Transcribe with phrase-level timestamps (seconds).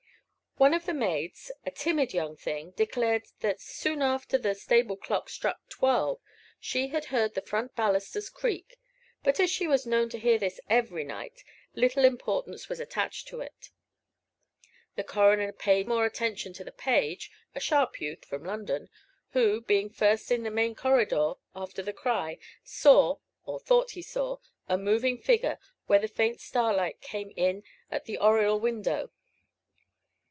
[0.57, 5.27] One of the maids, a timid young thing, declared that soon after the stable clock
[5.29, 6.19] struck twelve,
[6.59, 8.77] she had heard the front balusters creak;
[9.23, 11.43] but as she was known to hear this every night,
[11.73, 13.71] little importance was attached to it.
[14.95, 18.89] The coroner paid more attention to the page (a sharp youth from London),
[19.29, 23.15] who, being first in the main corridor, after the cry, saw,
[23.45, 24.37] or thought he saw,
[24.67, 25.57] a moving figure,
[25.87, 29.11] where the faint starlight came in at the oriel window.